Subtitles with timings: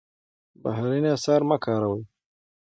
[0.61, 2.01] بهرني اسعار مه کاروئ.